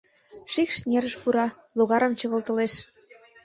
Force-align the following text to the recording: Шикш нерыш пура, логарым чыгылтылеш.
Шикш 0.51 0.77
нерыш 0.89 1.15
пура, 1.21 1.47
логарым 1.77 2.13
чыгылтылеш. 2.19 2.73